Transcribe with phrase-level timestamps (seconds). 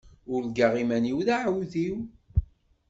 [0.33, 1.97] Urgaɣ iman-iw d aεewdiw.